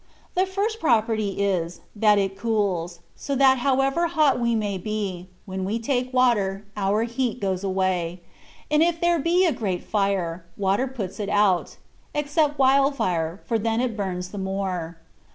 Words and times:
The 0.33 0.47
first 0.47 0.79
property 0.79 1.43
is, 1.43 1.81
that 1.95 2.17
it 2.17 2.35
cools, 2.35 3.01
so 3.15 3.35
that 3.35 3.59
however 3.59 4.07
hot 4.07 4.39
we 4.39 4.55
may 4.55 4.79
be, 4.79 5.27
when 5.45 5.63
we 5.63 5.77
take 5.77 6.11
water, 6.11 6.65
our 6.75 7.03
heat 7.03 7.39
goes 7.39 7.63
away; 7.63 8.21
and 8.71 8.81
if 8.81 8.99
there 8.99 9.19
be 9.19 9.45
a 9.45 9.51
great 9.53 9.83
fire, 9.83 10.43
water 10.57 10.87
puts 10.87 11.19
it 11.19 11.29
out, 11.29 11.77
except 12.15 12.57
wildfire, 12.57 13.41
for 13.45 13.59
then 13.59 13.79
it 13.79 13.95
bums 13.95 14.29
the 14.29 14.39
more. 14.39 14.97